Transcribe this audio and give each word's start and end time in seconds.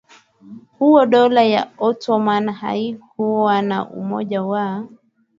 huo 0.79 1.05
Dola 1.05 1.43
ya 1.43 1.71
Ottoman 1.77 2.51
haikuwa 2.51 3.61
na 3.61 3.89
umoja 3.89 4.43
wa 4.43 4.87